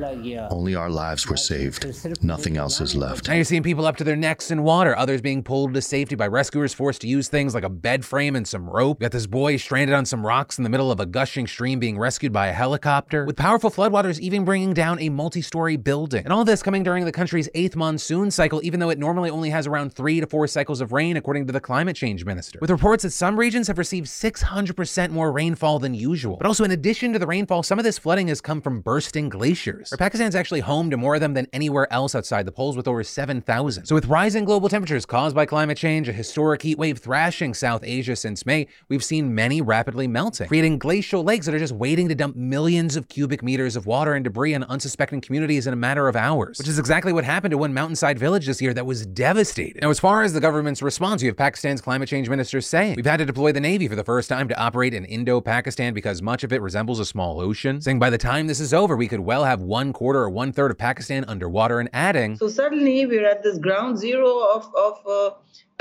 Only 0.53 0.77
our 0.77 0.91
lives 0.91 1.27
were 1.27 1.37
saved. 1.37 2.23
Nothing 2.23 2.57
else 2.57 2.81
is 2.81 2.95
left. 2.95 3.27
Now 3.27 3.35
you're 3.35 3.43
seeing 3.43 3.65
people 3.65 3.85
up 3.85 3.97
to 3.97 4.05
their 4.05 4.15
necks 4.15 4.53
in 4.53 4.63
water, 4.63 4.97
others 4.97 5.21
being 5.21 5.43
pulled 5.43 5.75
to 5.75 5.83
safety 5.83 6.15
by 6.15 6.29
rescuers 6.29 6.73
forced 6.73 7.01
to 7.01 7.09
use 7.09 7.27
things 7.27 7.53
like 7.53 7.65
a 7.65 7.69
bed 7.69 8.05
frame 8.05 8.37
and 8.37 8.47
some 8.47 8.71
rope. 8.71 8.99
You 9.01 9.07
got 9.07 9.11
this 9.11 9.27
boy 9.27 9.57
stranded 9.57 9.97
on 9.97 10.07
some 10.07 10.25
rocks 10.25 10.57
in 10.57 10.63
the 10.63 10.71
middle 10.71 10.93
of 10.93 11.01
a 11.01 11.07
gushing 11.07 11.49
stream 11.49 11.81
being 11.81 11.99
rescued 11.99 12.33
by 12.33 12.47
a 12.47 12.53
helicopter, 12.53 13.25
with 13.25 13.35
powerful 13.35 13.73
floodwaters 13.73 14.21
even 14.21 14.45
bringing 14.45 14.73
down 14.73 15.01
a 15.01 15.09
multi-story 15.33 15.79
building. 15.79 16.23
And 16.25 16.31
all 16.33 16.45
this 16.45 16.63
coming 16.63 16.83
during 16.83 17.07
the 17.07 17.13
country's 17.13 17.49
eighth 17.55 17.75
monsoon 17.75 18.31
cycle, 18.31 18.61
even 18.63 18.81
though 18.81 18.91
it 18.91 18.99
normally 18.99 19.31
only 19.31 19.49
has 19.49 19.67
around 19.67 19.95
three 19.95 20.21
to 20.21 20.27
four 20.27 20.47
cycles 20.47 20.83
of 20.83 20.93
rain, 20.93 21.17
according 21.17 21.47
to 21.47 21.55
the 21.55 21.61
climate 21.61 21.97
change 21.97 22.27
minister. 22.27 22.59
With 22.61 22.69
reports 22.69 23.03
that 23.03 23.13
some 23.13 23.39
regions 23.39 23.67
have 23.69 23.79
received 23.79 24.09
600% 24.09 25.11
more 25.11 25.33
rainfall 25.33 25.79
than 25.79 25.95
usual. 25.95 26.37
But 26.37 26.47
also 26.47 26.65
in 26.65 26.71
addition 26.71 27.15
to 27.15 27.19
the 27.19 27.27
rainfall, 27.27 27.63
some 27.63 27.79
of 27.79 27.85
this 27.87 27.97
flooding 27.97 28.29
has 28.29 28.43
come 28.43 28.61
from 28.61 28.83
bursting 28.83 29.31
glaciers. 29.31 29.91
Pakistan's 29.99 30.35
actually 30.35 30.61
home 30.61 30.91
to 30.91 30.99
more 30.99 31.15
of 31.15 31.23
them 31.23 31.33
than 31.33 31.47
anywhere 31.55 31.91
else 31.91 32.15
outside 32.15 32.45
the 32.45 32.53
poles 32.53 32.77
with 32.77 32.87
over 32.87 33.03
7,000. 33.03 33.87
So 33.87 33.95
with 33.95 34.09
rising 34.09 34.45
global 34.45 34.69
temperatures 34.69 35.07
caused 35.07 35.35
by 35.35 35.47
climate 35.47 35.79
change, 35.79 36.11
a 36.11 36.13
historic 36.13 36.61
heat 36.61 36.77
wave 36.77 36.99
thrashing 36.99 37.55
South 37.55 37.85
Asia 37.85 38.17
since 38.17 38.45
May, 38.45 38.67
we've 38.91 39.03
seen 39.03 39.35
many 39.35 39.63
rapidly 39.63 40.07
melting, 40.07 40.49
creating 40.49 40.79
glacial 40.79 41.25
lakes 41.25 41.47
that 41.47 41.55
are 41.55 41.59
just 41.59 41.73
waiting 41.73 42.11
to 42.11 42.15
dump 42.15 42.37
millions 42.37 42.97
of 42.97 43.09
cubic 43.09 43.43
meters 43.43 43.77
of 43.77 43.87
water 43.87 44.13
and 44.13 44.25
debris 44.25 44.55
on 44.55 44.65
unsuspecting 44.65 45.22
communities 45.23 45.67
in 45.67 45.73
a 45.73 45.77
matter 45.77 46.09
of 46.09 46.17
hours, 46.17 46.59
which 46.59 46.69
is 46.69 46.79
exactly 46.79 47.13
what 47.13 47.25
happened 47.25 47.53
to 47.53 47.59
one 47.59 47.73
mountainside 47.73 48.19
village 48.19 48.47
this 48.47 48.61
year 48.61 48.75
that 48.75 48.87
was 48.87 49.07
devastated. 49.07 49.83
Now, 49.83 49.91
as 49.91 50.01
far 50.01 50.23
as 50.23 50.33
the 50.33 50.41
government's 50.41 50.83
response, 50.83 51.23
you 51.23 51.29
have 51.29 51.37
Pakistan's 51.37 51.81
climate 51.81 52.09
change 52.09 52.29
minister 52.29 52.61
saying, 52.61 52.97
we've 52.97 53.07
had 53.07 53.19
to 53.19 53.25
deploy 53.25 53.53
the 53.53 53.61
Navy 53.61 53.89
for 53.89 53.97
the 53.97 54.05
first 54.05 54.29
time 54.29 54.49
to 54.49 54.59
operate 54.61 54.95
in 54.95 55.05
Indo-Pakistan 55.05 55.95
because 55.95 56.23
much 56.23 56.45
of 56.45 56.53
it 56.53 56.61
resembles 56.61 57.01
a 57.01 57.05
small 57.05 57.41
ocean, 57.41 57.81
saying 57.81 57.99
by 57.99 58.11
the 58.11 58.19
time 58.19 58.47
this 58.47 58.61
is 58.61 58.75
over, 58.75 58.97
we 58.97 59.09
could 59.09 59.21
well 59.21 59.45
have 59.45 59.61
one 59.61 59.93
quarter 59.93 60.21
or 60.21 60.31
one 60.31 60.53
third 60.53 60.71
of 60.71 60.79
Pakistan 60.79 61.25
underwater 61.27 61.81
and 61.81 61.89
adding. 61.93 62.37
So 62.37 62.49
suddenly 62.49 63.07
we're 63.07 63.29
at 63.29 63.43
this 63.43 63.59
ground 63.59 63.99
zero 63.99 64.39
of, 64.55 64.73
of 64.77 64.99
uh, 65.07 65.31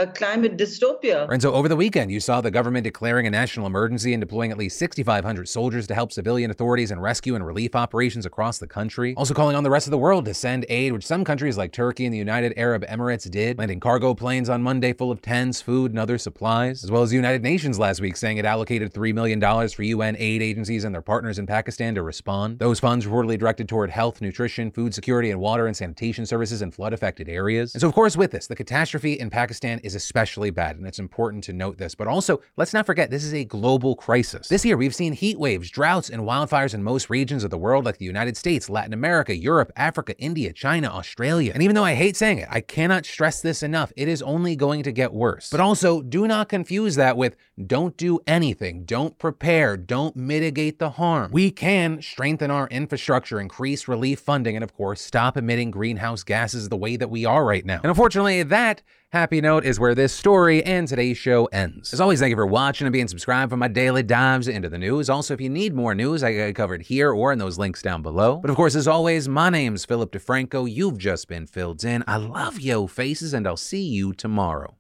a 0.02 0.08
climate 0.08 0.58
dystopia. 0.58 1.30
And 1.30 1.42
so 1.42 1.54
over 1.54 1.70
the 1.70 1.76
weekend, 1.76 2.12
you 2.12 2.20
saw 2.20 2.42
the 2.42 2.50
government 2.50 2.84
declaring 2.84 3.28
a 3.28 3.30
national 3.30 3.68
emergency 3.68 4.14
and 4.14 4.20
deploying 4.20 4.52
at 4.52 4.58
least 4.58 4.78
6,500 4.80 5.48
soldiers 5.48 5.86
to 5.88 5.94
help 5.94 6.12
civilian 6.12 6.50
authorities 6.50 6.90
in 6.90 7.00
rescue 7.00 7.36
and 7.36 7.46
relief 7.46 7.76
operations 7.76 8.26
across 8.26 8.58
the 8.58 8.68
country. 8.68 9.14
Also 9.16 9.36
calling 9.36 9.56
on 9.56 9.64
the 9.64 9.70
rest 9.70 9.86
of 9.86 9.92
the 9.92 9.98
world 9.98 10.26
to 10.26 10.34
send 10.34 10.66
aid, 10.70 10.92
which 10.92 11.06
some 11.06 11.24
countries 11.24 11.58
like 11.58 11.72
Turkey 11.72 12.06
and 12.06 12.14
the 12.14 12.18
United 12.18 12.54
Arab 12.58 12.84
Emirates 12.88 13.30
did, 13.30 13.60
landing 13.60 13.80
cargo 13.80 14.16
planes 14.16 14.50
on 14.50 14.64
Monday 14.64 14.92
full 14.92 15.12
of 15.12 15.22
tents, 15.22 15.62
food, 15.62 15.92
and 15.92 16.00
other 16.00 16.18
supplies, 16.18 16.84
as 16.84 16.90
well 16.90 17.04
as 17.04 17.12
the 17.12 17.16
United 17.16 17.44
Nations 17.44 17.78
last 17.78 18.02
week 18.02 18.18
saying 18.18 18.38
it 18.38 18.46
allocated 18.46 18.94
$3 18.94 19.14
million 19.14 19.40
for 19.70 19.84
UN 19.84 20.16
aid 20.18 20.42
agencies 20.42 20.84
and 20.84 20.96
their 20.96 21.02
partners 21.02 21.38
in 21.38 21.46
Pakistan 21.46 21.94
to 21.94 22.02
respond. 22.02 22.58
Those 22.58 22.80
funds 22.80 23.06
reportedly 23.06 23.38
directed 23.38 23.70
toward 23.70 23.92
health, 23.92 24.20
nutrition, 24.20 24.72
food 24.72 24.96
security, 24.96 25.30
and 25.30 25.40
water 25.40 25.68
and 25.68 25.78
sanitation 25.78 26.26
services 26.26 26.64
in 26.64 26.72
flood 26.72 26.94
affected 26.94 27.30
areas. 27.30 27.76
And 27.76 27.82
so, 27.82 27.88
of 27.88 27.94
course, 27.94 28.18
with 28.18 28.32
this, 28.32 28.48
the 28.48 28.56
catastrophe 28.56 29.14
in 29.14 29.30
Pakistan 29.30 29.80
is 29.80 29.91
especially 29.96 30.50
bad, 30.50 30.78
and 30.78 30.88
it's 30.88 31.00
important 31.00 31.44
to 31.46 31.54
note 31.54 31.78
this. 31.78 31.96
But 31.96 32.08
also, 32.08 32.42
let's 32.58 32.74
not 32.74 32.86
forget 32.86 33.10
this 33.10 33.24
is 33.24 33.34
a 33.34 33.46
global 33.46 33.96
crisis. 33.96 34.48
This 34.48 34.66
year, 34.66 34.78
we've 34.78 34.96
seen 34.96 35.14
heat 35.14 35.40
waves, 35.40 35.70
droughts, 35.70 36.10
and 36.10 36.24
wildfires 36.24 36.74
in 36.74 36.84
most 36.84 37.10
regions 37.10 37.44
of 37.44 37.50
the 37.50 37.58
world, 37.58 37.86
like 37.86 37.98
the 37.98 38.06
United 38.06 38.38
States, 38.38 38.70
Latin 38.70 38.94
America, 38.94 39.36
Europe, 39.36 39.72
Africa, 39.76 40.18
India, 40.18 40.54
China, 40.54 40.88
Australia. 40.88 41.52
And 41.54 41.64
even 41.64 41.76
though 41.76 41.84
I 41.84 41.96
hate 41.96 42.16
saying 42.16 42.40
it, 42.40 42.48
I 42.50 42.62
cannot 42.62 43.06
stress 43.06 43.42
this 43.42 43.64
enough. 43.64 43.92
It 43.96 44.08
is 44.08 44.22
only 44.22 44.56
going 44.56 44.84
to 44.84 44.92
get 44.92 45.14
worse. 45.14 45.50
But 45.50 45.60
also, 45.60 46.02
do 46.02 46.28
not 46.28 46.50
confuse 46.50 46.96
that 46.96 47.18
with 47.18 47.36
don't 47.68 47.98
do 47.98 48.20
anything, 48.28 48.86
don't 48.86 49.18
prepare, 49.18 49.78
don't 49.78 50.16
mitigate 50.16 50.80
the 50.80 50.92
harm. 50.92 51.32
We 51.32 51.52
can 51.52 52.02
strengthen 52.02 52.52
our 52.52 52.68
infrastructure, 52.68 53.40
increase 53.40 53.88
relief 53.88 54.20
funding, 54.20 54.56
and 54.56 54.64
of 54.64 54.74
course, 54.74 55.02
stop 55.02 55.38
emitting 55.38 55.72
greenhouse 55.72 56.24
gases 56.24 56.70
the 56.70 56.78
way 56.78 56.96
that 56.96 57.10
we 57.10 57.26
are 57.26 57.46
right 57.46 57.66
now. 57.66 57.78
And 57.78 57.86
unfortunately, 57.86 58.44
that 58.44 58.82
happy 59.12 59.42
note 59.42 59.66
is 59.66 59.80
where 59.80 59.94
this 59.94 60.14
story 60.14 60.64
and 60.64 60.88
today's 60.88 61.18
show 61.18 61.46
ends. 61.48 61.94
As 61.94 62.00
always, 62.00 62.20
thank 62.20 62.30
you 62.30 62.36
for 62.36 62.46
watching 62.46 62.88
and 62.88 62.94
being 62.94 63.10
subscribed 63.10 63.50
for 63.50 63.58
my 63.58 63.68
daily 63.68 64.04
dives 64.04 64.48
into 64.48 64.70
the 64.70 64.78
news. 64.78 65.10
Also, 65.10 65.34
if 65.34 65.42
you 65.42 65.50
need 65.50 65.74
more 65.74 65.94
news, 65.94 66.24
I 66.24 66.34
got 66.34 66.56
covered 66.56 66.84
here 66.84 67.12
or 67.12 67.34
in 67.34 67.40
those 67.40 67.58
links 67.58 67.82
down 67.82 68.02
below. 68.02 68.38
But 68.38 68.50
of 68.50 68.56
course, 68.56 68.76
as 68.76 68.88
always, 68.88 69.28
my 69.28 69.50
name's 69.50 69.84
Philip 69.86 70.12
DeFranco. 70.14 70.72
You've 70.72 70.98
just 70.98 71.28
been 71.28 71.46
filled 71.46 71.84
in. 71.84 72.04
I 72.08 72.18
love 72.18 72.60
yo 72.60 72.88
faces, 72.88 73.34
and 73.34 73.46
I'll 73.46 73.58
see 73.58 73.84
you 73.84 74.14
tomorrow. 74.14 74.76